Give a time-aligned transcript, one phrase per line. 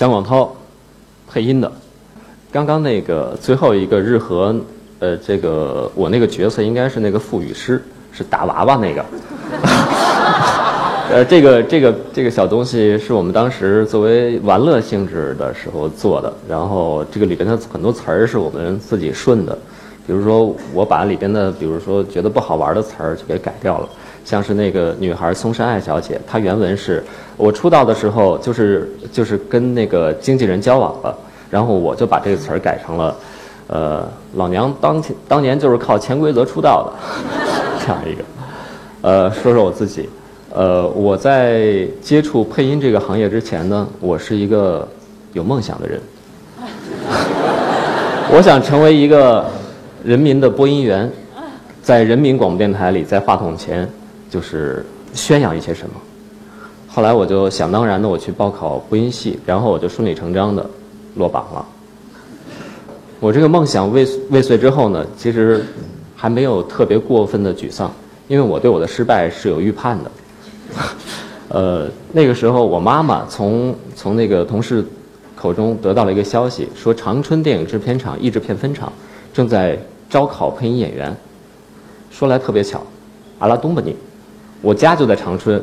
[0.00, 0.50] 姜广涛
[1.28, 1.70] 配音的。
[2.50, 4.56] 刚刚那个最后一个日和，
[4.98, 9.04] 呃，这个我那个角色应该是那个腹语师，是打娃娃那个。
[11.12, 19.52] 呃，这个这个这个小东西是我们当时作为玩乐性质的时候做的，然后这个里边的很多词儿是我们自己顺的，
[20.06, 23.86] 比如说我把里边的，比如说觉得不好玩的词儿就给改掉了，
[24.30, 27.02] 像是那个女孩松山爱小姐，她原文是
[27.36, 31.12] 我出道的时候就是就是跟那个经纪人交往了，
[31.50, 33.16] 然后我就把这个词儿改成了，
[33.66, 36.92] 呃，老娘当当年就是靠潜规则出道的，
[37.84, 38.22] 这样一个，
[39.02, 40.08] 呃，说说我自己。
[40.54, 44.86] 呃，我在接触配音这个行业之前呢，我是一个
[45.32, 46.00] 有梦想的人。
[48.32, 49.44] 我想成为一个
[50.04, 51.10] 人民的播音员，
[51.82, 53.88] 在人民广播电台里，在话筒前，
[54.30, 55.94] 就是宣扬一些什么。
[56.88, 60.64] 后来我就想当然的，我去报考播音系，然后我就顺理成章的
[61.16, 61.66] 落榜了。
[63.20, 65.62] 我这个梦想未未遂之后呢，其实
[66.16, 67.92] 还没有特别过分的沮丧，
[68.28, 70.10] 因为我对我的失败是有预判的。
[71.50, 74.84] 呃，那个时候我妈妈从从那个同事
[75.36, 78.92] 口中得到了一个消息，说长春电影制片厂译制片分厂
[79.32, 81.14] 正在招考配音演员。
[82.10, 82.82] 说来特别巧，
[83.38, 83.94] 阿拉东巴尼，
[84.60, 85.62] 我家就在长春，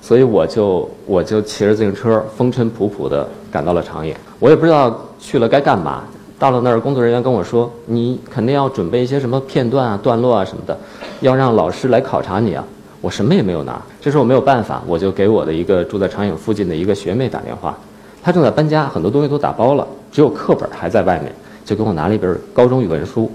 [0.00, 4.14] 所以我就我就骑着自行车风尘仆仆地赶到了长影。
[4.38, 6.04] 我也不知道去了该干嘛。
[6.38, 10.78] 到了那儿，工作人员跟我说：“你肯定要准备一些什么片段啊、段落啊什么的，
[11.20, 12.64] 要让老师来考察你啊。”
[13.00, 17.76] 我什么也没有拿，这时候我没有办法，我就给我的一个住在长影附近的一个学妹打电话，
[18.22, 21.32] 她正在搬家，很多东西都打包了，只有课本还在外面，
[21.64, 23.30] 就给我拿了一本高中语文书。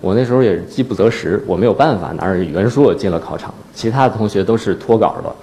[0.00, 5.34] 我那时候也是饥不择食，我没有办法拿着语文书我进了考场，其他的同学都是脱稿的，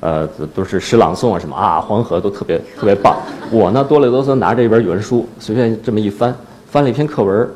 [0.00, 3.16] 呃，都是诗朗诵啊什么啊，黄河都特别特别棒。
[3.50, 6.34] 我呢哆里哆嗦拿着一本语文书，随便这么一翻，
[6.70, 7.48] 翻了一篇课文，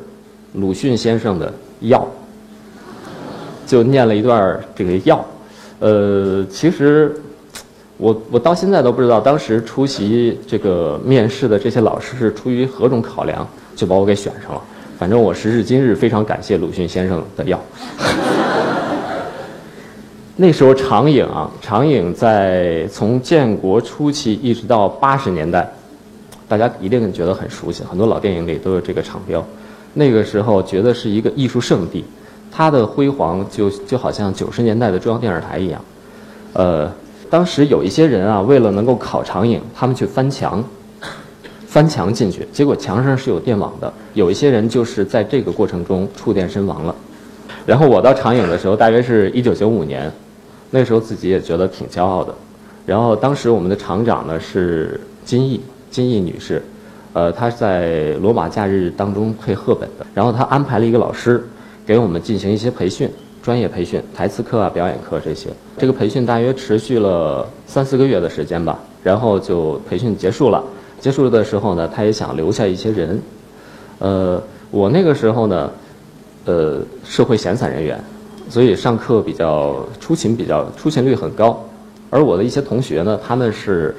[0.53, 1.47] 鲁迅先生的
[1.81, 2.07] 《药》，
[3.69, 5.17] 就念了一段这个《药》。
[5.85, 7.15] 呃，其实
[7.97, 14.61] 我我到现在都不知道，当时出席这个面试的这些老师是出于何种考量，就把我给选上了。
[15.03, 17.59] 反正我时至今日非常感谢鲁迅先生的药。
[20.37, 25.69] 那时候长影啊，长影在从建国初期一直到八十年代，
[26.47, 29.45] 大家一定觉得很熟悉，很多老电影里都有这个厂标。
[29.93, 32.05] 那个时候觉得是一个艺术圣地。
[32.49, 35.81] 它的辉煌就就好像九十年代的中央电视台一样，
[36.53, 36.89] 呃，
[37.29, 40.63] 当时有一些人啊，为了能够考长影，他们去翻墙，
[41.73, 46.95] 翻墙进去，结果墙上是有电网的，有一些人就是在这个过程中触电身亡了。
[47.65, 50.11] 然后我到长影的时候，大约是一九九五年，
[50.69, 52.31] 那时候自己也觉得挺骄傲的。
[52.85, 56.61] 然后当时我们的厂长呢是金毅，金毅女士，
[57.13, 61.43] 呃，她在《罗马假日》当中配赫本的，然后她安排了一个老师。
[61.87, 63.09] 给我们进行一些培训，
[63.41, 65.49] 专业培训，台词课啊、表演课这些。
[65.77, 70.63] 这个培训大约持续了三四个月的时间吧，然后就培训结束了。
[71.03, 73.21] 结束的时候呢，他也想留下一些人。
[73.99, 74.41] 呃，
[74.71, 75.69] 我那个时候呢，
[76.45, 78.01] 呃，社会闲散人员，
[78.49, 81.61] 所以上课比较出勤，比较出勤率很高。
[82.09, 83.93] 而我的一些同学呢，他们是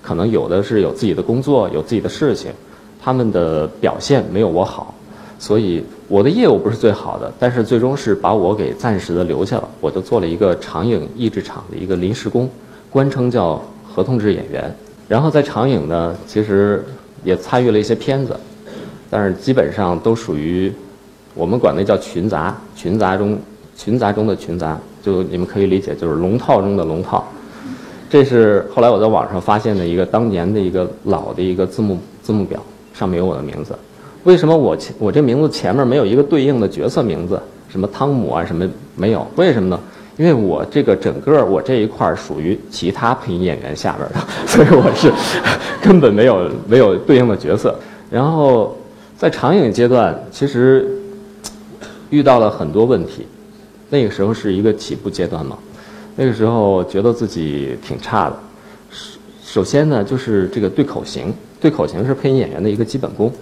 [0.00, 2.50] 可能有的是有自己的工作，有自己的事情，
[2.98, 4.94] 他们的表现没有我好。
[5.38, 9.68] 所以我的业务不是最好的，但是最终是把我给暂时的留下了。
[9.82, 12.48] 我就做了一个长影译制厂的一个临时工，
[12.88, 14.74] 官称叫合同制演员。
[15.08, 16.84] 然后在长影呢，其实
[17.22, 18.36] 也参与了一些片子，
[19.08, 20.72] 但是基本上都属于
[21.34, 23.38] 我们管那叫群杂，群杂中
[23.76, 27.24] 群杂中的群杂，就你们可以理解就是龙套中的龙套。
[28.08, 32.60] 这是后来我在网上发现的一个当年的一个老的一个字幕字幕表，
[32.94, 33.76] 上面有我的名字。
[34.24, 37.40] 为什么我前我这名字前面没有一个对应的角色名字？
[37.68, 39.26] 什么汤姆啊，什么没有？
[39.36, 39.78] 为什么呢？
[40.16, 45.12] 因为我这个整个我这一块属于其他配音演员下边的， 所以我是
[45.82, 47.74] 根本没有没有对应的角色。
[48.10, 48.76] 然后
[49.16, 50.88] 在长影阶段，其实
[52.10, 53.26] 遇到了很多问题。
[53.88, 55.56] 那个时候是一个起步阶段嘛，
[56.16, 58.36] 那个时候觉得自己挺差的。
[58.90, 59.18] 首
[59.56, 63.32] 首先呢，就是这个对口型，对口型是配音演员的一个基本功。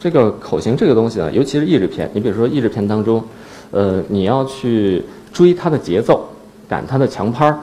[0.00, 3.22] 这个口型这个东西呢，尤其是译制片，你比如说译制片当中，
[3.70, 5.00] 呃，你要去
[5.36, 6.26] 追它的节奏，
[6.66, 7.58] 赶它的强拍儿，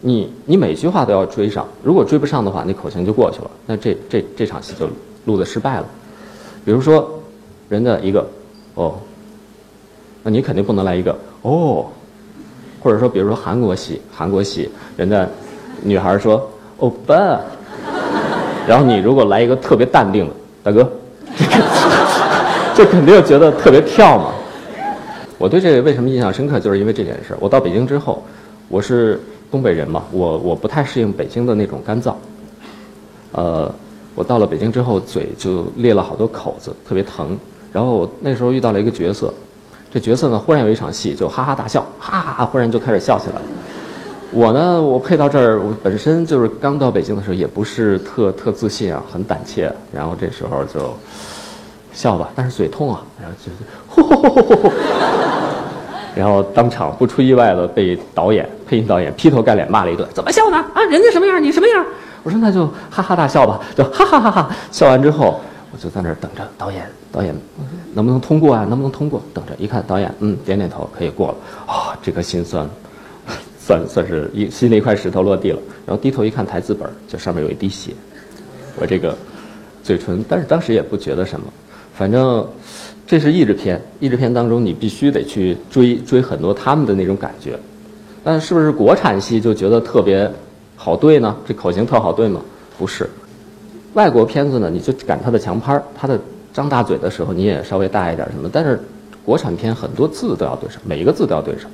[0.00, 4.88] 你你每句话都要追上，如果追不上的话，那口型就过去了，那这这这场戏就
[5.26, 5.84] 录的失败了。
[6.64, 7.20] 比如说，
[7.68, 8.26] 人的一个
[8.74, 8.94] 哦，
[10.22, 11.84] 那你肯定不能来一个哦，
[12.82, 15.28] 或者说，比如说韩国戏，韩国戏人的
[15.82, 17.14] 女孩说欧巴，
[18.66, 20.90] 然后你如果来一个特别淡定的大哥，
[22.74, 24.32] 这肯定觉得特别跳嘛。
[25.40, 27.34] 我对这个为什么印象深刻，就是因为这件事。
[27.40, 28.22] 我到北京之后，
[28.68, 29.18] 我是
[29.50, 32.12] 东北人嘛，我我不太适应北京的那种干燥。
[33.32, 33.74] 呃，
[34.14, 37.38] 我到了北京之后，嘴就裂了好多口子，特别疼。
[37.72, 39.32] 然后我那时候遇到了一个角色，
[39.90, 43.42] 这角色呢，忽然有一场戏就哈哈大笑，哈哈，忽然就开始笑起来了。
[44.32, 49.72] 我呢，我配到这儿，我本身就是刚到北京的时候，也不是特特自信啊，很胆怯。
[49.90, 50.94] 然后这时候就
[51.92, 53.58] 笑吧，但是嘴痛啊，然后就是。
[56.12, 60.56] 然后当场不出意外的被导演配音导演劈头盖脸骂了一顿，怎么笑呢？
[60.74, 61.86] 啊，人家什么样，你什么样？
[62.24, 64.50] 我说那就哈哈大笑吧，就哈哈哈哈。
[64.72, 65.40] 笑完之后，
[65.72, 67.32] 我就在那儿等着导演，导演
[67.94, 68.66] 能不能通过啊？
[68.68, 69.22] 能不能通过？
[69.32, 71.36] 等着，一看导演，嗯，点点头，可以过了。
[71.72, 72.68] 啊，这个心酸，
[73.58, 75.58] 算算是一心里一块石头落地了。
[75.86, 77.92] 然后低头一看台词本，就上面有一滴血，
[78.80, 79.16] 我这个
[79.84, 81.46] 嘴唇，但是当时也不觉得什么，
[82.00, 82.48] 反正。
[83.06, 87.58] 这是译制片，译制片当中你必须得去追追很多他们的那种感觉，
[88.22, 90.30] 但是不是国产戏就觉得特别
[90.76, 91.36] 好对呢？
[91.44, 92.40] 这口型特好对吗？
[92.78, 93.10] 不是，
[93.94, 96.16] 外国片子呢，你就赶他的强拍儿，他的
[96.54, 98.78] 张大嘴的时候你也稍微大一点什么，但是
[99.24, 101.68] 国产片很多字都要对上，每一个字都要对上，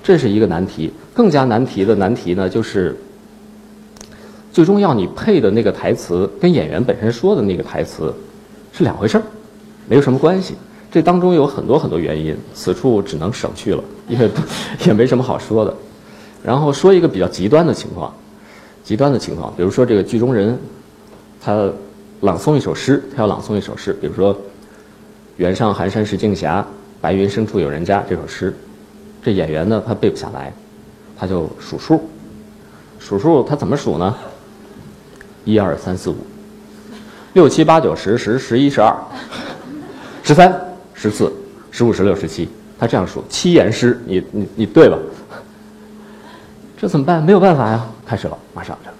[0.00, 0.92] 这是一个难题。
[1.12, 2.96] 更加难题的难题呢，就是
[4.52, 8.14] 最终要你配的那个台词跟演员本身说的那个台词
[8.72, 9.22] 是两回事儿。
[9.88, 10.54] 没有什么关系，
[10.90, 14.30] 这当中有很多很多原因，此处只能省去了，因为
[14.86, 15.74] 也没什么好说的。
[16.42, 18.14] 然后说一个比较极端的情况，
[18.84, 20.56] 极端的情况，比如说这个剧中人，
[21.40, 21.70] 他
[22.20, 24.36] 朗诵一首诗，他要朗诵一首诗，比如说
[25.36, 26.48] “原上寒山石径斜，
[27.00, 28.54] 白云深处有人家”这首诗，
[29.22, 30.52] 这演员呢他背不下来，
[31.18, 32.08] 他就数数，
[32.98, 34.14] 数数他怎么数呢？
[35.44, 36.16] 一二三四五，
[37.32, 38.94] 六七八九十十十一十二。
[40.22, 40.54] 十三、
[40.94, 41.32] 十四、
[41.70, 42.48] 十五、十六、十七，
[42.78, 44.96] 他这样数七言诗，你你你对吧？
[46.80, 47.22] 这怎么办？
[47.22, 47.84] 没有办法呀！
[48.06, 48.90] 开始了，马上着。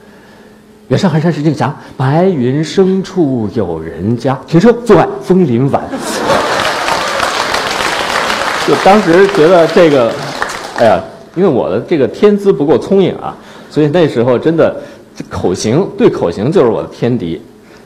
[0.88, 1.64] 远上寒山石径斜，
[1.96, 4.36] 白云深处有人家。
[4.46, 5.82] 停车，坐爱枫林晚。
[8.66, 10.12] 就当时觉得这个，
[10.78, 11.00] 哎呀，
[11.36, 13.36] 因为我的这个天资不够聪颖啊，
[13.70, 14.74] 所以那时候真的，
[15.14, 17.40] 这口型对口型就是我的天敌。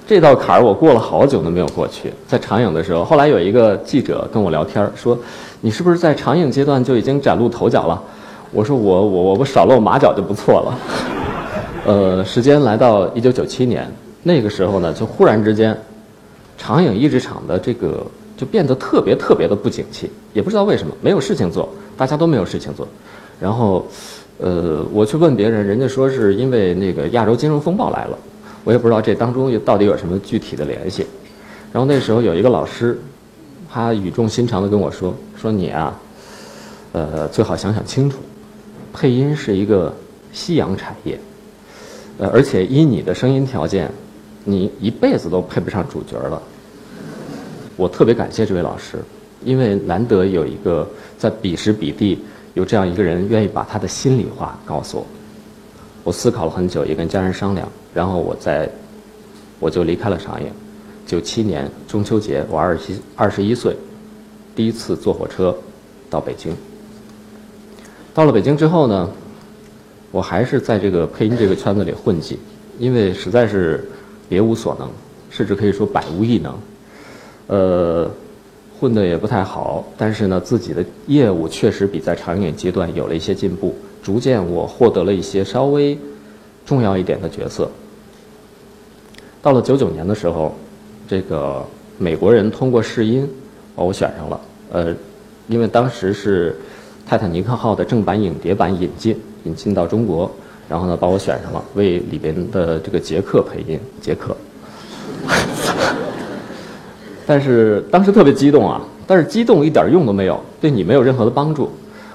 [0.07, 2.13] 这道坎儿我过了好久都没有过去。
[2.29, 5.19] 在长影的时候，后来有一个记者跟我聊天说
[5.63, 8.03] ：“你是不是在长影阶段就已经崭露头角了？”
[8.53, 10.79] 我说：“我我我我少露马脚就不错了。
[11.87, 13.91] ”呃，时间来到一九九七年，
[14.23, 15.77] 那个时候呢，就忽然之间，
[16.59, 18.07] 长影一制厂的这个
[18.37, 22.87] 就变得特别特别的不景气，也不知道为什么，没有事情做，大家都没有事情做。
[23.41, 23.87] 然后，
[24.39, 28.19] 呃，我去问别人，人家说是因为那个亚洲金融风暴来了。
[28.65, 31.07] 我也不知道这当中到底有什么具体的联系，
[31.73, 32.99] 然后那时候有一个老师，
[33.71, 36.01] 他语重心长地跟我说：“说你啊，
[36.93, 38.19] 呃，最好想想清楚，
[38.93, 39.95] 配音是一个
[40.33, 41.19] 夕阳产业，
[42.19, 43.91] 呃，而且以你的声音条件，
[44.45, 46.43] 你一辈子都配不上主角了。”
[47.77, 48.99] 我特别感谢这位老师，
[49.45, 52.19] 因为难得有一个在彼时彼地
[52.55, 55.07] 有这样一个人愿意把他的心里话告诉我。
[56.05, 57.67] 我思考了很久，也跟家人商量。
[57.93, 58.69] 然后我在，
[59.59, 60.49] 我就离开了长影。
[61.07, 63.75] 九七年中秋节，我二十二十一岁，
[64.55, 65.57] 第一次坐火车
[66.09, 66.55] 到北京。
[68.15, 69.11] 到了北京之后呢，
[70.11, 72.39] 我还是在这个配音这个圈子里混迹，
[72.79, 73.89] 因为实在是
[74.29, 74.89] 别无所能，
[75.31, 76.55] 甚至可以说百无一能。
[77.49, 78.11] 呃，
[78.81, 85.99] 混的也不太好，但是呢，自己的业务确实比在长影阶段有了一些进步，逐渐我获得了一些稍微
[86.67, 87.69] 重要一点的角色。
[89.41, 90.55] 到了九九年的时候，
[91.09, 91.65] 这个
[91.97, 93.27] 美国人通过试音
[93.75, 94.41] 把我选上了。
[94.73, 94.95] 呃，
[95.49, 96.51] 因为当时是
[97.09, 100.31] 《泰坦尼克号》的正版影碟版引进，引进到中国，
[100.69, 103.81] 然后呢把我选上了，为里边的这个杰克配音。
[104.03, 104.37] 杰克，
[107.27, 108.83] 但是当时特别激动啊！
[109.07, 111.71] 但是激动一点用都没有，对你没有任何的帮助。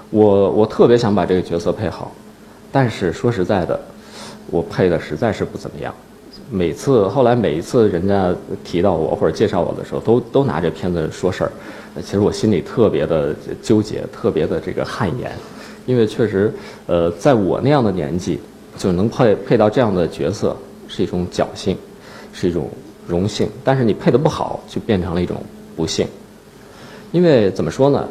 [0.09, 2.11] 我我特别想把这个角色配好，
[2.71, 3.79] 但是说实在的，
[4.49, 5.93] 我配的实在是不怎么样。
[6.51, 11.51] 每次后来每一次人家提到我或者介绍我的时候，都都拿这片子说事儿。
[12.01, 15.31] 其实我心里特别的纠结，特别的这个汗颜，
[15.85, 16.51] 因为确实，
[16.87, 18.39] 呃，在我那样的年纪
[18.77, 20.55] 就能配配到这样的角色，
[20.87, 21.77] 是一种侥幸，
[22.33, 22.67] 是一种
[23.07, 23.47] 荣幸。
[23.63, 25.37] 但是你配的不好，就变成了一种
[25.75, 26.07] 不幸。
[27.11, 28.07] 因为怎么说呢，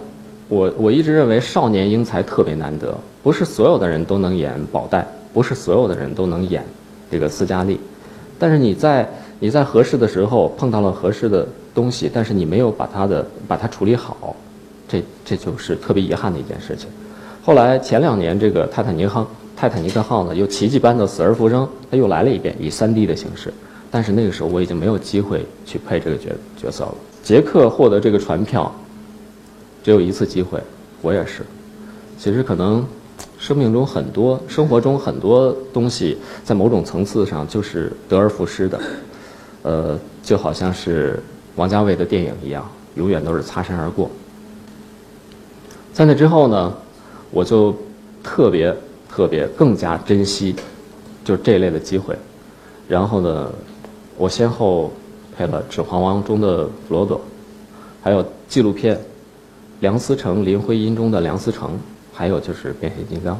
[0.48, 6.64] 我我一直认为少年英才特别难得，不是所有的人都能演宝黛，不是所有的人都能演
[7.10, 7.78] 这个斯嘉丽，
[8.38, 9.06] 但是你在
[9.38, 14.34] 你在合适的时候碰到了合适的东西，但是你没有把它的把它处理好，
[14.88, 16.88] 这这就是特别遗憾的一件事情。
[17.44, 23.52] 后来前两年这个泰坦尼克号泰坦尼克号呢又奇迹般的死而复生，它又来了一遍以 3D 的形式，
[23.90, 26.94] 但是那个时候我已经没有机会去配这个角角色了。
[27.22, 28.74] 杰克获得这个船票
[29.82, 30.62] 只有一次机会，
[31.02, 31.42] 我也是。
[32.18, 32.85] 其实可能。
[33.38, 38.80] 生命中很多，生活中很多东西，在某种层次上就是得而复失的，
[39.62, 41.23] 呃，就好像是
[41.54, 44.11] 王家卫的电影一样，永远都是擦身而过。
[45.92, 46.75] 在那之后呢，
[47.30, 47.73] 我就
[48.25, 48.75] 特别
[49.08, 50.56] 特别更加珍惜，
[51.25, 52.16] 就这类的机会。
[52.88, 53.52] 然后呢，
[54.16, 54.92] 我先后
[55.37, 57.20] 配了《指环王》中的弗罗多，
[58.02, 58.97] 还有纪录片
[59.80, 61.70] 《梁思成林徽因》中的梁思成。
[62.11, 63.38] 还有就是变形金刚，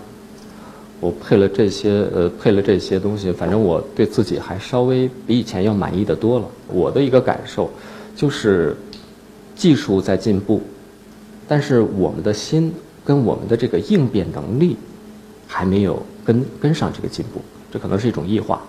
[1.01, 6.47] 我配了这些，呃，配了这些东西，反正我对自己还稍微比以前要满意的多了。
[6.69, 7.69] 我的一个感受，
[8.15, 8.77] 就是
[9.57, 10.63] 技术在进步，
[11.49, 12.73] 但是我们的心
[13.05, 14.77] 跟我们的这个应变能力
[15.49, 17.41] 还没有跟跟上这个进步，
[17.73, 18.63] 这可能是一种异化。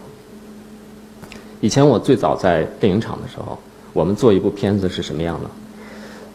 [1.62, 3.60] 以前我最早在电影厂的时候，
[3.94, 5.50] 我们做一部片子是什么样的？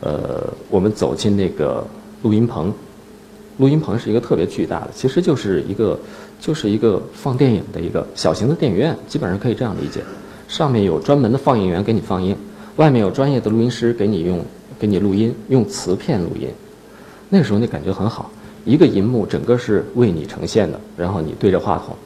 [0.04, 1.82] 呃，我们走进那个
[2.22, 2.72] 录音棚。
[3.56, 5.98] 录音棚是一个特别巨大的，其实就是一个，
[6.40, 10.02] 就是一个放电影的一个小型的电影院，基本上可以这样理解。
[10.46, 12.36] 上面有专门的放映员给你放映，
[12.76, 14.44] 外面有专业的录音师给你用，
[14.78, 16.48] 给你录音，用磁片录音。
[17.30, 18.30] 那时候那感觉很好，
[18.64, 21.96] 一个银幕整个是为你呈现的，然后你对着话筒，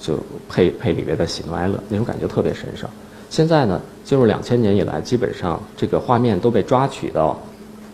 [0.00, 0.18] 就
[0.50, 2.90] 配配里面的喜怒哀乐，那种感觉特别神圣。
[3.28, 7.38] 现在呢，进入两千年以来，基本上这个画面都被抓取到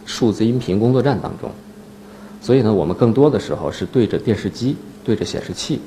[0.04, 1.50] 数字音频工作站当中。
[2.40, 5.80] 所以呢，我们更多的时候是对着电视机、对着显示器，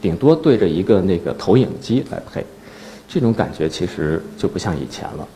[0.00, 2.44] 顶多对着一个那个投影机来配，
[3.08, 5.26] 这种感觉其实就不像以前了。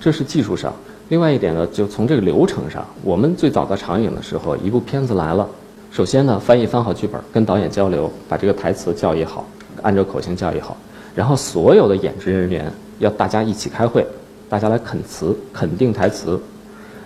[0.00, 0.72] 这是技术上。
[1.08, 5.48] 另外一点呢，就从这个流程上，我们最早的长影的时候，一部片子来了，
[5.90, 9.46] 首先呢，翻译翻好剧本，跟导演交流，把这个台词教育好，
[9.82, 10.76] 按照口型教育好，
[11.18, 14.06] 然后所有的演职人员要大家一起开会，
[14.48, 16.40] 大家来啃词、肯定台词，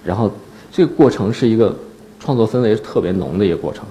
[0.04, 0.31] 然后
[0.71, 1.75] 这个过程是一个。
[2.25, 3.85] 创作氛围特别浓的一个过程，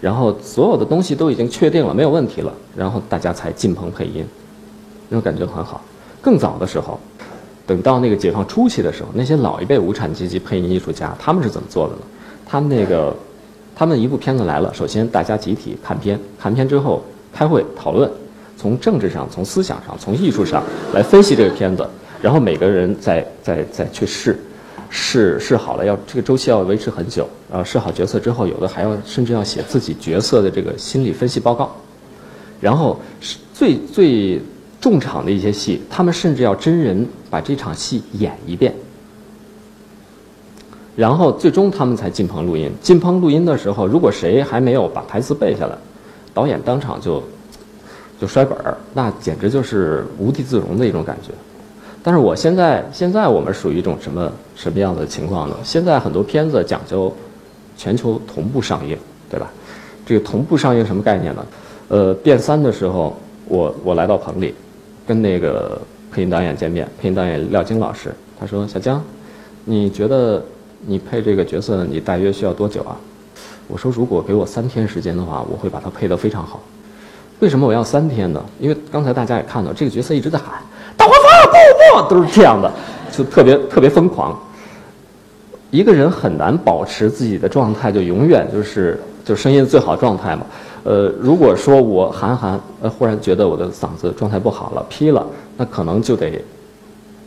[0.00, 4.24] 然后所有的东西都已经确定了，没有问题了，然后大家才进棚配音，
[5.08, 5.82] 那种感觉很好。
[6.20, 6.96] 更早的时候，
[7.66, 12.02] 等到那个解放初期的时候，那些老一辈无产阶级配音艺术家，他们是怎么做的呢？
[12.46, 13.12] 他们那个，
[13.74, 17.02] 他们一部片子来了，首先大家集体看片，看片之后
[17.32, 18.08] 开会讨论，
[18.62, 20.62] 从政治上、从思想上、从艺术上
[20.94, 21.84] 来分析这个片子，
[22.22, 24.38] 然后每个人再再再去试。
[24.88, 27.26] 试试好了，要这个周期要维持很久。
[27.50, 31.74] 啊，试好角色之后，有的还要甚至要写自己角色的这个心理分析报告。
[32.60, 34.40] 然后是最最
[34.80, 38.72] 重场的一些戏，他们甚至要真人把这场戏演一遍。
[40.94, 42.70] 然后最终他们才进棚录音。
[42.80, 45.76] 进棚录音的时候，如果谁还没有把台词背下来，
[46.34, 47.22] 导演当场就
[48.22, 51.32] 就摔本儿，那简直就是无地自容的一种感觉。
[52.04, 55.56] 但是我现在现在我们属于一种什么什么样的情况呢？
[55.64, 57.12] 现在很多片子讲究
[57.76, 58.96] 全球同步上映，
[59.28, 59.50] 对吧？
[60.06, 61.46] 这个同步上映什么概念呢？
[61.88, 64.54] 呃，变三的时候，我我来到棚里，
[65.04, 69.02] 跟那个配音导演见面，配音导演廖晶老师，他说：“小江，
[69.64, 70.40] 你觉得
[70.86, 72.96] 你配这个角色，你大约需要多久啊？”
[73.66, 76.62] 我说：“如果给我三天时间的话，我会把它配得非常好。
[77.42, 78.40] 为什么我要三天呢？
[78.60, 80.62] 因为刚才大家也看到，这个角色一直在喊。”
[80.96, 82.70] 大黄蜂不不都是这样的，
[83.10, 84.38] 就特别特别疯狂。
[85.72, 90.46] 一个人很难保持自己的状态，就永远就是就声音最好状态嘛。
[90.84, 96.40] 呃，如果说我喊喊，呃，忽然觉得我的嗓子状态不好了，劈了，那可能就得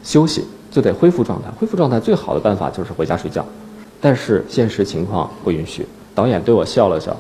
[0.02, 1.50] 休息，就得恢复状态。
[1.60, 3.46] 恢复状态最好的办法就是回家睡觉，
[4.00, 5.86] 但是现实情况不允许。
[6.14, 7.14] 导演对我笑了笑，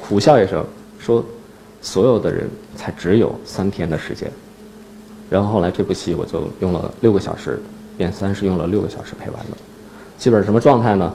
[0.00, 0.64] 苦笑一声，
[0.98, 1.22] 说
[1.80, 4.30] ：“所有的人才只有三天的时间。”
[5.30, 7.62] 然后后来这部戏我就用了六个小时，
[7.96, 9.56] 变三是用了六个小时配完的，
[10.18, 11.12] 基本什么状态呢？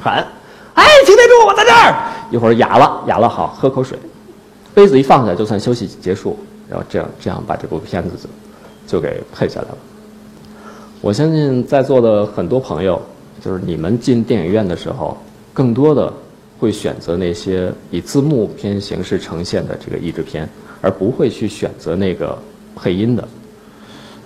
[0.00, 0.26] 喊，
[0.74, 2.10] 哎，擎天柱，我在这儿。
[2.30, 3.98] 一会儿哑了，哑了好，喝口水，
[4.74, 6.36] 杯子一放下就算休息结束，
[6.68, 8.10] 然后这样这样把这部片子
[8.86, 9.78] 就就给配下来了。
[11.02, 13.00] 我相信在座的很多朋友，
[13.44, 15.16] 就是你们进电影院的时候，
[15.52, 16.10] 更多的
[16.58, 20.48] 会选择那些以字幕片形式呈现的这个译制片，
[20.80, 22.38] 而不会去选择那个。
[22.76, 23.28] 配音的，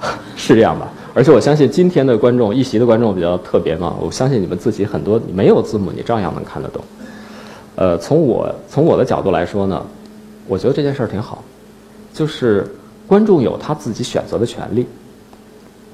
[0.34, 0.90] 是这样吧？
[1.12, 3.94] 而且我相信今天的观众，一席的观众比较特别嘛。
[4.00, 6.82] 我相信你们自己很多没有字幕，你照样能看得懂。
[7.76, 9.86] 呃，从我从我的角度来说呢，
[10.46, 11.44] 我觉得这件事儿挺好，
[12.14, 12.66] 就是
[13.06, 14.86] 观众有他自己选择的权利。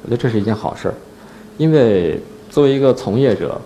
[0.05, 0.95] 我觉得这是一件好事儿，
[1.59, 3.61] 因为作为一个从业者，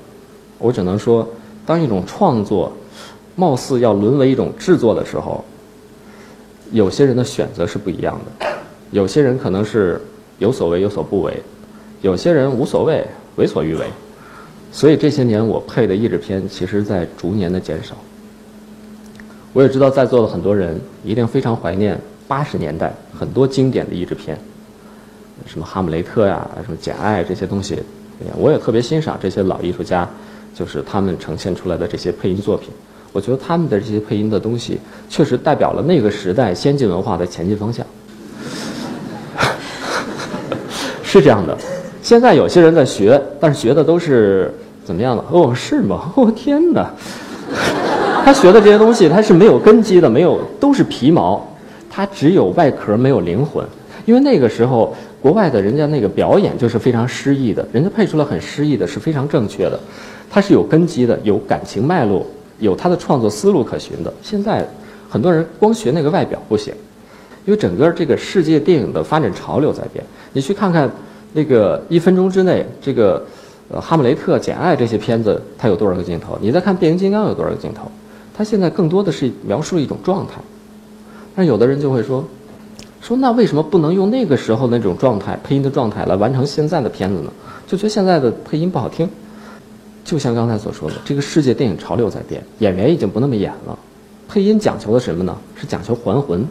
[0.57, 1.29] 我只能说，
[1.69, 2.73] 当一种创作
[3.37, 5.45] 貌似要沦为一种制作的时候，
[6.73, 8.47] 有些人的选择是不一样的。
[8.91, 10.01] 有些人可能是
[10.39, 11.43] 有所为有所不为，
[12.01, 13.07] 有些人无所谓
[13.37, 13.85] 为所欲为。
[14.73, 17.95] 所以这些年我配的译制片，其实在逐年的减少。
[19.53, 24.39] 我也知道在座的很多人一定非常怀念八十年代很多经典的译制片，
[25.45, 27.79] 什么《哈姆雷特》呀，什么《简爱》这些东西，
[28.39, 30.09] 我也特别欣赏这些老艺术家，
[30.55, 32.71] 就是他们呈现出来的这些配音作品。
[33.13, 34.79] 我觉得他们的这些配音的东西，
[35.09, 37.85] 确实代表了那个时代先进文化的前进方向。
[41.03, 41.57] 是这样的，
[42.03, 44.53] 现在有些人在学，但是学的都是
[44.85, 45.25] 怎么样的？
[45.31, 46.13] 哦，是吗？
[46.17, 46.91] 哦，天哪！
[48.25, 51.43] 他学的这些东西，他是没有根基的，没有都是皮毛，
[51.89, 53.65] 他只有外壳，没有灵魂。
[54.05, 59.79] 因为那个时候，国外的人家那个表演就是非常诗意的，人家配出来很诗意的，是非常正确的，
[60.31, 62.25] 他是有根基的，有感情脉络，
[62.61, 64.13] 有他的创作思路可循的。
[64.23, 64.67] 现在
[65.09, 66.73] 很多人光学那个外表不行，
[67.45, 70.05] 因为整个这个世界电影的发展潮流在变。
[70.33, 70.89] 你去看看
[71.33, 73.27] 那个一分钟之内，这个
[73.71, 76.39] 呃《哈姆雷特》《简爱》这些片子，它有多少个镜头？
[76.41, 77.91] 你再看《变形金刚》有多少个镜头？
[78.37, 80.35] 它现在更多的是描述一种状态，
[81.35, 82.25] 但有的人就会说，
[83.01, 87.33] 说那为什么不能用那个时候那种状态配音的状态来完成现在的片子呢？
[87.67, 89.09] 就觉得现在的配音不好听。
[90.05, 93.79] 就像刚才所说的，这个世界电影潮流在变，演员已经不那么演了，
[94.29, 95.37] 配音讲求的什么呢？
[95.55, 96.47] 是讲求还魂，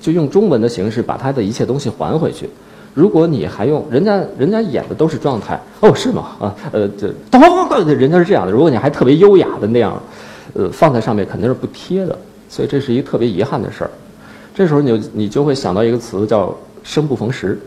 [0.00, 2.48] 就用中文的形式把他的一切东西还回去。
[2.94, 6.36] 如果你还用人家人家演的都是状态，哦是吗？
[6.40, 7.12] 啊呃这，
[7.94, 8.52] 人家是这样的。
[8.52, 10.00] 如果你还特别优雅的那样。
[10.52, 13.90] 呃，放在上面肯定是不贴的，所以这是一个特别遗憾的事儿。
[14.60, 17.58] 这时候你你就会想到一个词叫“生不逢时”。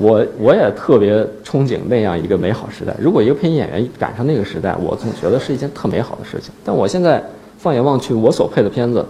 [0.00, 2.96] 我我也特别憧憬那样一个美好时代。
[2.98, 6.50] 如果一个配音演员赶上那个时代，我总觉得是一件特美好的事情。
[6.64, 7.22] 但我现在
[7.58, 9.04] 放眼望去，我所配的片子，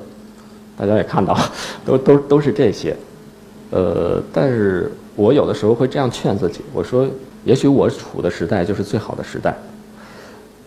[0.77, 1.39] 大家也看到，
[1.87, 2.97] 都都都是这些。
[3.71, 7.07] 呃，但是我有的时候会这样劝自己，我说，
[7.45, 9.57] 也许我处的时代就是最好的时代。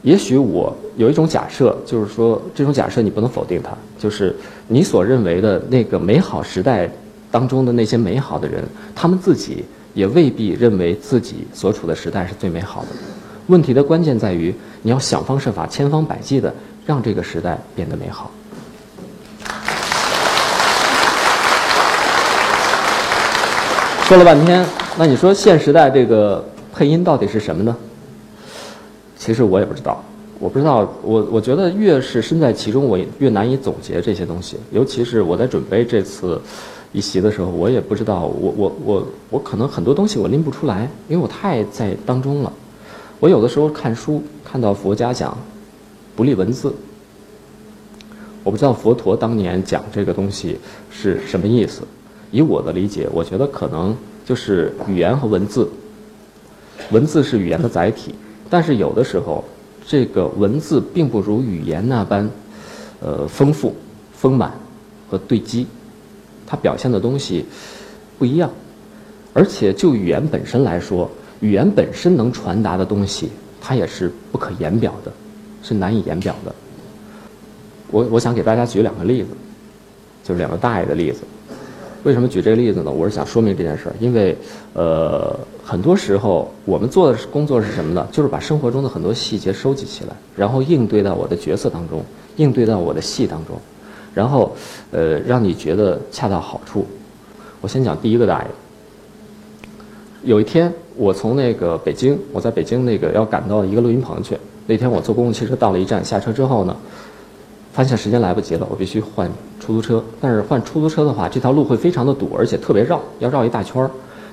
[0.04, 4.36] 也许我有一种假设，就是说，这种假设你不能否定它，就是
[4.68, 6.90] 你所认为的那个美好时代
[7.30, 8.64] 当中的那些美好的人，
[8.96, 12.88] 他们自己也未必认为自己所处的时代是最美好的。
[13.46, 16.52] 问题的关键在于，你要想方设法、千方百计的
[16.84, 18.32] 让这个时代变得美好。
[24.06, 24.66] 说了半天，
[24.98, 27.76] 那你说现时代这个配音到底是什么呢？
[29.22, 30.04] 其实我也不知道，
[30.40, 34.58] 我不知道，我我觉得越是身在其中，我越难以总结这些东西。
[34.72, 36.42] 尤其是我在准备这次
[36.92, 42.52] 一席的时候，我也不知道，我我我我可能很多东西我拎不出来，因为我太在当中了。
[43.20, 45.38] 我有的时候看书看到佛家讲
[46.16, 46.74] 不立文字，
[48.44, 50.58] 我不知道佛陀当年讲这个东西
[50.90, 51.84] 是什么意思。
[52.32, 55.70] 以我的理解，我觉得可能就是语言和文字，
[56.90, 58.16] 文字是语言的载体。
[58.52, 59.44] 但是有的时候，
[59.88, 62.30] 这个文字并不如语言那般，
[63.00, 63.74] 呃，丰富、
[64.12, 64.52] 丰满
[65.10, 65.66] 和对积，
[66.46, 67.46] 它表现的东西
[68.20, 68.52] 不一样。
[69.34, 71.10] 而且就语言本身来说，
[71.40, 73.30] 语言本身能传达的东西，
[73.62, 75.12] 它也是不可言表的，
[75.64, 76.54] 是难以言表的。
[77.90, 79.30] 我我想给大家举两个例子，
[80.26, 81.22] 就是两个大爷的例子。
[82.04, 82.92] 为什么举这个例子呢？
[82.92, 84.36] 我是想说明这件事儿，因为，
[84.74, 85.40] 呃，
[85.72, 88.06] 很多时候我们做的工作是什么呢？
[88.12, 92.04] 就是把生活中的很多细节收集起来，然后应对到我的角色当中，
[92.36, 93.56] 应对到我的戏当中，
[94.14, 94.54] 然后，
[94.92, 96.86] 呃，让你觉得恰到好处。
[97.62, 98.48] 我先讲第一个大爷。
[100.24, 104.38] 有一天，我从那个北京，我在北京那个要赶到一个录音棚去。
[104.68, 106.76] 那天我坐公共汽车到了一站，下车之后呢。
[107.72, 109.32] 发现时间来不及了，我必须换
[109.62, 110.04] 出租车。
[110.20, 113.90] 但是换出租车的话，这条路会非常的堵，而且特别绕，要绕一大圈儿。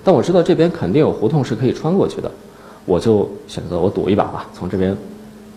[0.09, 2.33] 但我知道这边肯定有胡同是可以穿过去的，
[2.87, 4.97] 我就选择我赌一把吧，从这边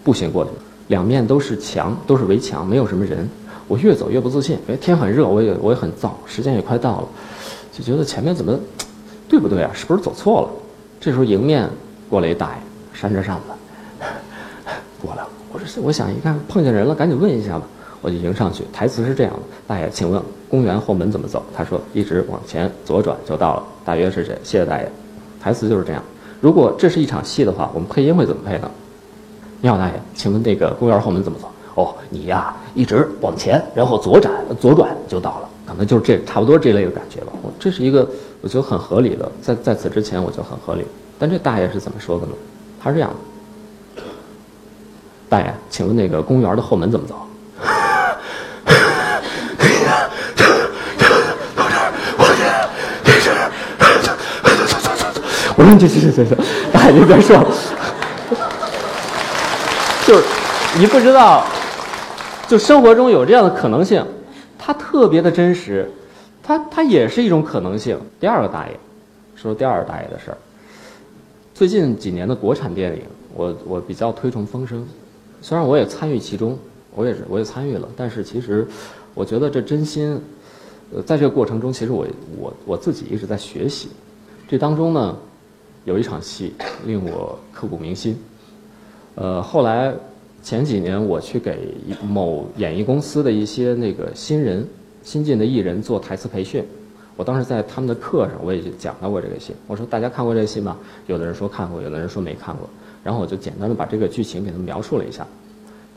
[0.04, 0.52] 步行过去。
[0.90, 3.26] 两面都是墙，都是围墙，没有什么人。
[3.70, 7.08] 我越走越不自信，因为天很热，我也我也很燥，时间也快到了，
[7.72, 8.60] 就觉得前面怎么
[9.30, 9.72] 对不对啊？
[9.74, 10.50] 是不是走错了？
[11.00, 11.70] 这时候迎面
[12.10, 12.58] 过来一大爷，
[12.94, 14.06] 扇着扇子
[15.02, 15.24] 过来。
[15.54, 17.62] 我说，我想一看碰见人了，赶紧问一下吧。
[18.02, 21.44] 我就迎上去，台词是这样的：大爷，请问公园后门怎么走？
[21.56, 23.64] 他说，一直往前左转就到了。
[23.86, 24.92] 大约是这，谢谢大爷。
[25.40, 26.04] 台词就是这样。
[26.40, 28.70] 如果这是一场戏的话，我们配音会怎么配呢？
[29.62, 31.48] 你好，大爷，请问那个公园后门怎么走？
[31.76, 37.32] 哦，你呀一直往前，然后左转左转就到了，可能就是这差不多这类的感觉吧。
[37.42, 38.10] 我这是一个
[38.42, 40.84] 我觉得很合理的，在在此之前我觉得很合理。
[41.20, 42.34] 但这大爷是怎么说的呢？
[42.82, 43.10] 他是这样
[43.96, 44.02] 的：
[45.30, 47.16] 大爷，请问那个公园的后门怎么走？
[55.62, 56.36] 我说这这这这，
[56.74, 57.47] 大爷您别说了，
[60.08, 60.24] 就是
[60.80, 61.45] 你不知道，
[62.47, 64.04] 就生活中有这样的可能性，
[64.58, 65.88] 它特别的真实，
[66.41, 67.95] 它它也是一种可能性。
[68.19, 68.76] 第二个大爷，
[69.36, 70.38] 说第二个大爷的事儿。
[71.54, 73.04] 最近几年的国产电影，
[73.36, 74.80] 我我比较推崇《风声》，
[75.43, 76.58] 虽然我也参与其中，
[76.95, 78.67] 我也是我也参与了，但是其实
[79.13, 80.19] 我觉得这真心，
[80.91, 82.08] 呃，在这个过程中，其实我
[82.39, 83.89] 我我自己一直在学习，
[84.50, 85.15] 这当中呢。
[85.84, 86.54] 有一场戏
[86.86, 88.15] 令我刻骨铭心，
[89.15, 89.91] 呃，后来
[90.44, 91.74] 前几年我去给
[92.08, 94.67] 某演艺公司的一些那个新人、
[95.02, 96.63] 新进的艺人做台词培训，
[97.15, 99.56] 我当时在他们的课上我也就讲到过这个戏。
[99.65, 100.78] 我说大家看过这个戏吗？
[101.08, 102.70] 有的人说看过，有的人说没看过。
[103.04, 105.26] 然后我就简单的把这个剧情给他们描述了一下，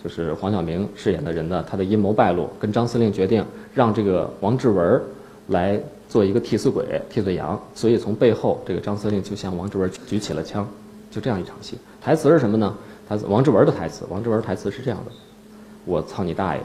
[0.02, 3.44] 就是黄晓明饰演的人呢，他的阴谋败露，跟张司令决定
[3.74, 5.02] 让这个王志文
[5.48, 5.78] 来。
[6.14, 10.64] 做一个替死鬼、替罪羊，所以从背后，这个张司令就向王志文举起了枪，
[11.10, 11.76] 就这样一场戏。
[12.00, 12.72] 台词是什么呢？
[13.08, 15.10] 台词王志文的台词，王志文台词是这样的
[15.84, 16.62] ：“我操你大爷，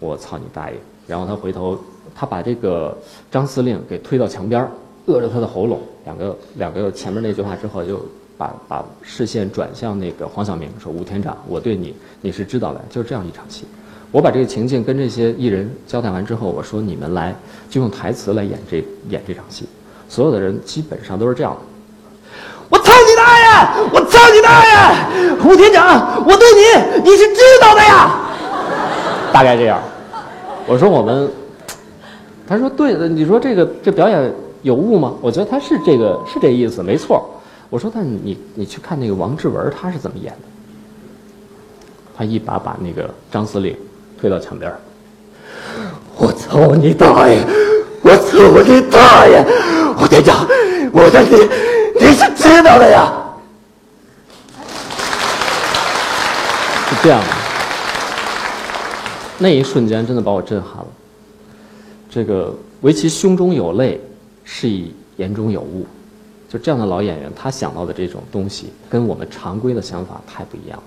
[0.00, 1.78] 我操你大爷！”然后他回头，
[2.14, 2.96] 他把这个
[3.30, 4.66] 张司令给推到墙边，
[5.04, 5.82] 扼着他的喉咙。
[6.06, 8.00] 两个两个前面那句话之后，就
[8.38, 13.66] 把把视线转向那个黄晓明，说：“吴天长，我对你你是知道的。”就是这样一场戏。
[14.10, 17.34] 我把这个情境跟这些艺人交代完之后，我说：“你们来，
[17.68, 19.68] 就用台词来演这演这场戏。”
[20.08, 21.60] 所有的人基本上都是这样的
[22.70, 23.90] ：“我操你大爷！
[23.92, 25.34] 我操你大爷！
[25.36, 28.30] 胡天长，我对你你是知道的呀。”
[29.30, 29.78] 大概这样。
[30.66, 31.30] 我说我们，
[32.46, 33.06] 他说对的。
[33.06, 35.14] 你说这个这表演有误吗？
[35.20, 37.28] 我觉得他是这个是这意思，没错。
[37.68, 40.48] 我说但你你去看那个王志文他是怎么演的？
[42.16, 43.76] 他一把把那个张司令。
[44.20, 44.72] 推到墙边
[46.16, 47.38] 我操你大爷！
[48.02, 49.44] 我操你大爷！
[49.96, 50.46] 我队长，
[50.92, 51.36] 我的你
[52.00, 53.12] 你是知道的呀？
[56.88, 57.26] 是这样的，
[59.38, 60.86] 那一瞬间真的把我震撼了。
[62.10, 64.00] 这个唯其胸中有泪，
[64.42, 65.86] 是以言中有物。
[66.48, 70.84] 就这样的老演员，他想到的这种东西，跟我们常规的想法太不一样了。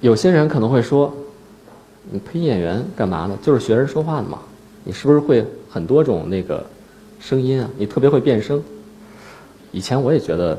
[0.00, 1.10] 有些人可能会说。
[2.10, 3.38] 你配音演员干嘛呢？
[3.42, 4.38] 就是学人说话的嘛。
[4.84, 6.62] 你是不是会很多种那个
[7.18, 7.68] 声音啊？
[7.78, 8.62] 你特别会变声。
[9.72, 10.58] 以前我也觉得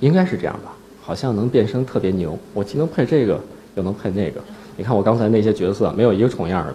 [0.00, 2.36] 应该是这样吧，好像能变声特别牛。
[2.52, 3.40] 我既能配这个，
[3.76, 4.40] 又能配那个。
[4.76, 6.74] 你看我刚才那些角色，没有一个重样的。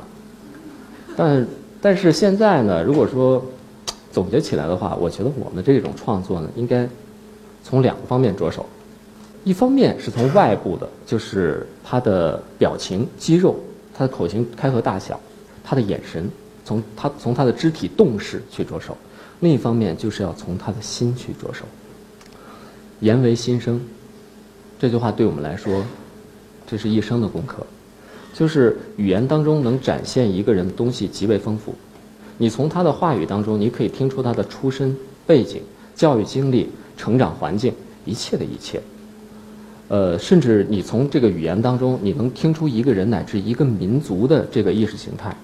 [1.15, 1.47] 但
[1.81, 3.43] 但是现在呢，如果说
[4.11, 6.87] 总结起来的话，我觉得我们这种创作呢，应该
[7.63, 8.65] 从两个方面着手。
[9.43, 13.55] 一方面是从外部的，就是他的表情、肌肉。
[13.93, 15.19] 他的口型开合大小，
[15.63, 16.29] 他的眼神，
[16.65, 18.93] 从他从他的肢体动势去着手；
[19.39, 21.65] 另一方面就是要从他的心去着手。
[22.99, 23.81] 言为心声，
[24.79, 25.83] 这句话对我们来说，
[26.65, 27.65] 这是一生的功课。
[28.33, 31.75] 就是语言当中能展现一个人的东西极为丰富，
[32.39, 35.61] 你从他的话语当中，你可以听出他的出身背景、
[35.93, 37.71] 教育经历、成长环境，
[38.05, 38.81] 一切的一切。
[39.87, 45.35] 呃，甚至你从这个语言当中，你能听出一个人乃至一个民族的这个意识形态。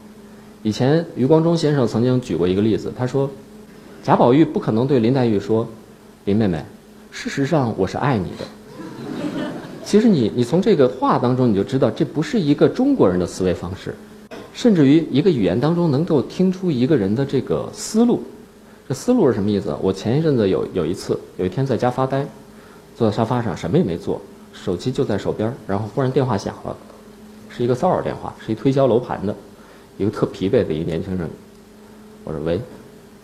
[0.63, 3.29] 以前余光中先生曾经举过一个例子，他说，
[4.03, 5.67] 贾宝玉不可能对林黛玉说
[6.25, 6.63] ：“林妹妹，
[7.11, 8.45] 事实上我是爱你的。”
[9.85, 13.95] 其实你你从这个话当中你就知道，这不是一个中国人的思维方式。
[14.53, 18.21] 甚至于一个语言当中能够听出一个人的这个思路，
[18.87, 19.73] 这思路是什么意思？
[19.81, 22.27] 我前一阵子有有一次，有一天在家发呆。
[22.99, 26.75] 坐在沙发上，什么也没做，手机就在手边然后忽然电话响了，
[27.47, 29.33] 是一个骚扰电话，是一推销楼盘的，
[29.97, 31.29] 一个特疲惫的一个年轻人。
[32.25, 32.59] 我说喂，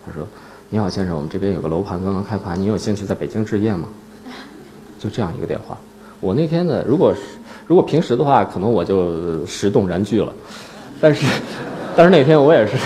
[0.05, 0.25] 他说
[0.69, 3.89] 你好先生，我们这边有个楼盘刚刚开盘，你有兴趣在北京置业吗？
[4.97, 5.77] 就这样一个电话。
[6.21, 7.19] 我那天呢，如果是
[7.67, 10.33] 如果平时的话，可能我就石动燃具了，
[11.01, 11.25] 但是
[11.97, 12.77] 但是那天我也是，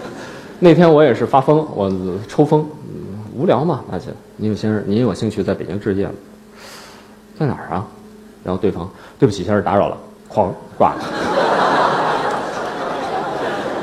[0.58, 1.92] 那天我也是发疯，我
[2.26, 2.66] 抽风，
[3.36, 4.06] 无聊嘛，那就
[4.38, 6.14] 你有先生，你有兴趣在北京置业吗？
[7.40, 7.86] 在哪儿啊？
[8.44, 8.86] 然后对方，
[9.18, 9.96] 对不起，先生打扰了，
[10.30, 10.98] 哐挂了。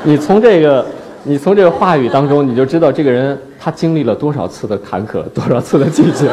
[0.04, 0.86] 你从这个，
[1.24, 6.30] 你从这个话语当中，你就知道这个人他经历了多少次的坎坷，多少次的拒绝。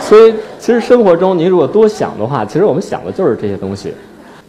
[0.00, 3.92] 所以，其实生活中，你如果多想的话，其实我们想的就是这些东西。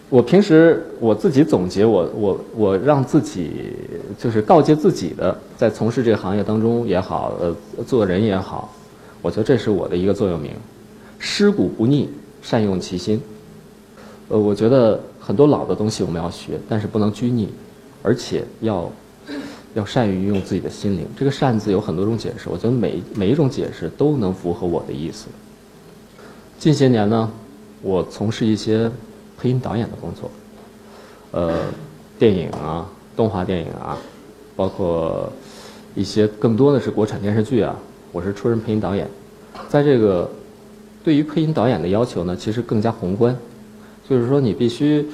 [0.07, 3.75] 我平时我自己总结，我我我让自己
[4.17, 8.73] 就是告诫自己的，在从事这个行业当中也好，呃，做人也好，
[9.21, 10.51] 我觉得这是我的一个座右铭：
[11.21, 12.09] 尸骨不逆，
[12.41, 13.21] 善用其心。
[14.29, 17.47] 呃，我觉得很多老的东西我们要学，但是不能拘泥，
[18.01, 18.91] 而且要
[19.75, 21.05] 要善于用自己的心灵。
[21.15, 25.27] 这个“善”字有很多种解释，我觉得每每一种解释都能符合我的意思。
[26.57, 27.31] 近些年呢，
[27.83, 28.91] 我从事一些。
[29.41, 30.29] 配音导演的工作，
[31.31, 31.63] 呃，
[32.19, 33.97] 电影啊，动画电影啊，
[34.55, 35.33] 包括
[35.95, 37.75] 一些更多的是国产电视剧啊，
[38.11, 39.09] 我是出任配音导演。
[39.67, 40.29] 在这个
[41.03, 43.35] 对于配音导演的要求呢，其实更加宏观，
[44.07, 45.05] 就是说你必须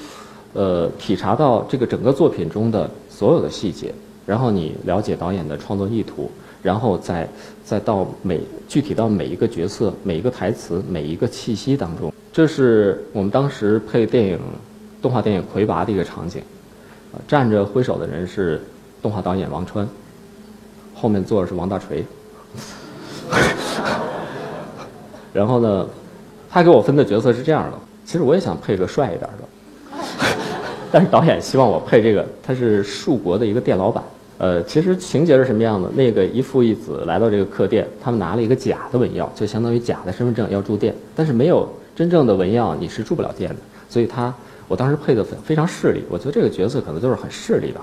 [0.54, 3.94] 呃体察到这个整个作品中的所有的细节，
[4.26, 6.30] 然后你了解导演的创作意图，
[6.62, 7.30] 然后再
[7.64, 12.12] 再到每具体到每一个角色、每一个台词、每一个气息当中。
[12.34, 14.40] 这是我们当时配电影、
[15.02, 16.42] 动画电影《魁拔》的一个场景，
[17.28, 18.62] 站着挥手的人是
[19.02, 19.88] 动画导演王川，
[20.94, 22.06] 后面坐的是王大锤。
[25.34, 25.88] 然后呢，
[26.50, 27.78] 他给我分的角色是这样的。
[28.06, 29.98] 其实我也想配个帅一点的，
[30.92, 34.04] 但是导演希望我配这个，他是树国的一个店老板。
[34.38, 35.90] 呃，其实情节是什么样的？
[35.96, 41.68] 那个一父一子来到这个客店，他们拿了一个假的文药，就相当于假的身份证要住店，但是没有。
[41.96, 43.56] 真正的文耀你是住不了店的，
[43.90, 44.32] 所以他
[44.68, 47.82] 我当时配的非常势利，我觉得这个角色可能就是很势利吧。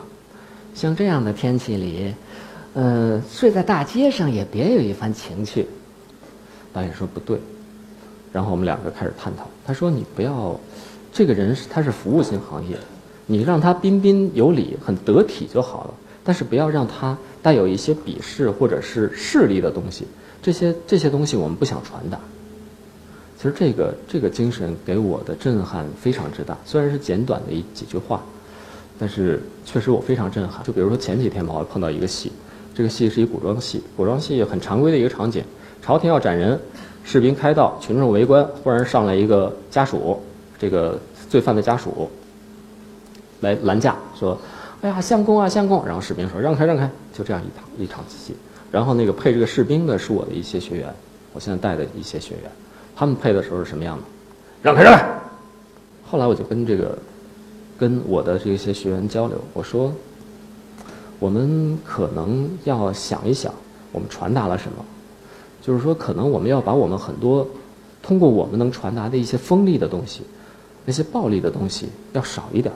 [0.73, 2.15] 像这样的天气里，
[2.75, 5.67] 呃，睡在大街上也别有一番情趣。
[6.75, 7.39] 导演说不对，
[8.33, 9.49] 然后我们两个开始探讨。
[9.65, 10.59] 他说你不要，
[11.13, 12.77] 这个人是他是服务性行业，
[13.27, 20.05] 你让他彬彬有礼、很得体就好了，但是不要让他带有一些鄙视或者是势利的东西，
[20.43, 22.19] 这些这些东西我们不想传达。
[23.39, 28.23] 其实这个这个精神给我的震撼非常之大，虽然是简短的一几句话，
[28.99, 30.65] 但是确实我非常震撼。
[30.65, 32.33] 就比如说前几天吧，我碰到一个戏，
[32.75, 35.45] 这个戏是一古装戏，古装戏很常规的一个场景，
[35.85, 36.59] 朝廷要斩人，
[37.05, 40.19] 士兵开道，群众围观，忽然上来一个家属，
[40.59, 42.11] 这个罪犯的家属
[43.41, 44.39] 来拦架，说
[44.81, 48.35] ：“哎呀，相公啊，相公！”然后士兵说：“让开，让开！”就这样一场一场戏。
[48.73, 50.89] 然后那个配这个士兵的是我的一些学员，
[51.35, 52.51] 我现在带的一些学员。
[52.97, 54.05] 他们配的时候是什么样的？
[54.63, 55.07] 让开让开！
[56.11, 56.97] 后来我就跟这个，
[57.79, 59.93] 跟我的这些学员交流，我说，
[61.19, 63.53] 我们可能要想一想，
[63.93, 64.83] 我们传达了什么？
[65.65, 67.49] 就是说，可能我们要把我们很多
[68.03, 70.21] 通过我们能传达的一些锋利的东西，
[70.85, 72.71] 那些暴力的东西要少一点。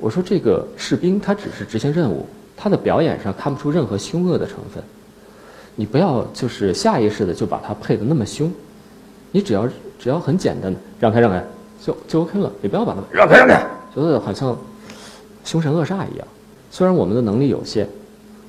[0.00, 2.24] 我说，这个士兵他只是执行任务，
[2.56, 4.82] 他的表演上看不出任何凶恶的成分。
[5.74, 8.50] 你不要就是下意识的就把它配的那么凶，
[9.30, 9.68] 你只要
[9.98, 11.44] 只要很简单的让开让开
[11.84, 12.50] 就就 OK 了。
[12.62, 13.62] 你不要把它让开让开，
[13.94, 14.56] 觉得好像
[15.44, 16.26] 凶神恶煞一样。
[16.70, 17.86] 虽然我们的能力有限，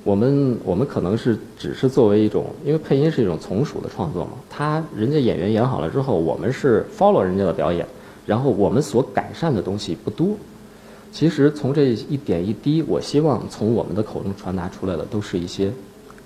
[0.07, 4.31] 我们我们可能是只是作为一种，因为配音是一种从属的创作嘛。
[4.49, 7.85] 他人家演员演好了之后，我们是 follow 人家的表演，
[8.25, 10.29] 然后我们所改善的东西不多。
[11.11, 15.69] 其实从这一点一滴，我希望从我们的口中传达出来的都是一些。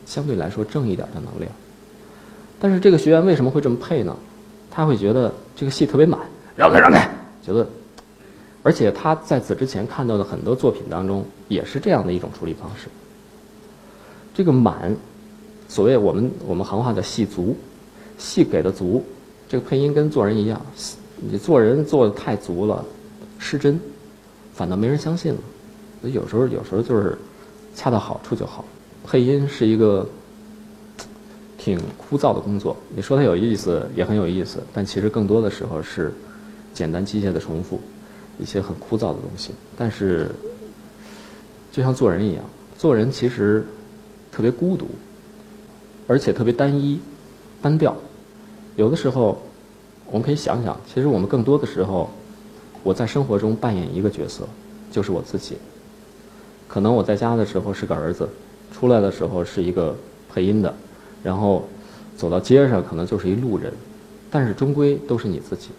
[0.06, 1.52] 相对来说正一点的能量，
[2.60, 4.16] 但是这个学员为什么会这么配呢？
[4.70, 6.20] 他会觉得这个戏特别满，
[6.56, 7.10] 让开让开，
[7.44, 7.66] 觉得，
[8.62, 12.88] 而且他在此之前看到的很多作品当中也是这样的一种处理方式。
[14.34, 14.96] 这个满，
[15.68, 17.56] 所谓我们我们行话叫戏足，
[18.18, 19.04] 戏给的足，
[19.50, 20.62] 这个配音跟做人一样，
[21.18, 22.84] 你做人做的太足了，
[23.38, 23.80] 失真，
[24.54, 25.40] 反倒没人相信了。
[26.04, 27.18] 有时候有时候就是
[27.76, 28.66] 恰到好处就好。
[29.04, 30.08] 配音是一个
[31.58, 32.76] 挺枯燥的工作。
[32.96, 36.14] 你说它有意思，也很有意思，但其实更多的时候是
[36.74, 37.80] 简单机械的重复
[38.40, 39.52] 一些很枯燥的东西。
[39.78, 40.30] 但是，
[41.72, 42.44] 就像做人一样，
[42.78, 43.66] 做人其实
[44.32, 44.88] 特别孤独，
[46.08, 47.00] 而且特别单一、
[47.62, 47.96] 单调。
[48.76, 49.42] 有的时候，
[50.08, 52.10] 我们可以想想，其实我们更多的时候，
[52.84, 54.48] 我在生活中扮演一个角色，
[54.92, 55.58] 就是我自己。
[56.68, 58.28] 可能我在家的时候是个儿子。
[58.74, 59.94] 出来的时候是一个
[60.34, 60.74] 配音的，
[61.22, 61.68] 然后
[62.16, 63.72] 走到街上可能就是一路人，
[64.32, 65.72] 但是终归都是你自己。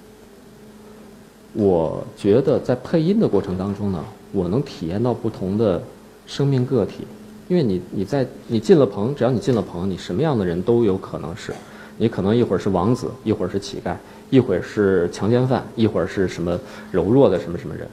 [1.55, 5.83] 我觉得在配音的过程当中呢，我能体验到不同的
[6.27, 7.07] 生命个体，
[7.49, 11.53] 因为你你在你进了棚，只要你进了棚，你什么样的人都有可能是，
[11.99, 13.95] 你可能一会儿是王子，一会儿是乞丐，
[14.31, 16.59] 一会儿是强奸犯，一会儿是什么
[16.91, 17.87] 柔弱的什么什么人。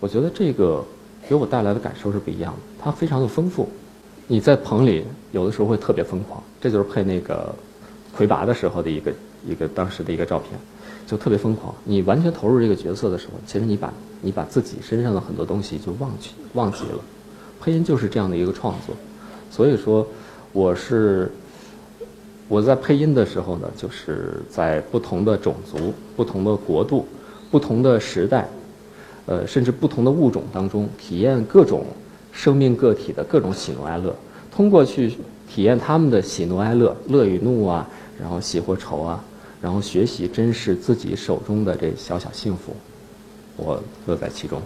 [0.00, 0.84] 我觉得这个
[1.28, 3.68] 给我带来的感受是不一样的，它非常的丰富。
[4.26, 7.54] 你在棚里有的时候会特别疯狂，这就是配那个
[8.16, 9.12] 魁拔的时候的一个
[9.46, 10.58] 一个当时的一个照片。
[11.04, 11.74] 就特别疯狂。
[11.84, 17.00] 你完全投入这个角色的时候，其实你把你把自己身上的很多东西就忘记忘记了。
[17.62, 18.96] 配音就是这样的一个创作，
[19.48, 20.04] 所以说
[20.52, 21.30] 我是
[22.48, 27.06] 我在配音的时候呢，就是在不同的种族、不同的国度、
[27.52, 28.48] 不同的时代，
[29.26, 31.84] 呃，甚至不同的物种当中，体验各种
[32.32, 34.12] 生命个体的各种喜怒哀乐，
[34.50, 35.14] 通过去
[35.48, 37.88] 体验他们的喜怒哀乐、乐与怒啊，
[38.20, 39.22] 然后喜或愁啊，
[39.60, 42.74] 然后学习珍视自己手中的这小小幸福，
[43.56, 44.60] 我乐在其中。